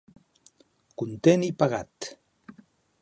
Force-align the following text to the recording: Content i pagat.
Content 1.01 1.45
i 1.49 1.53
pagat. 1.61 2.11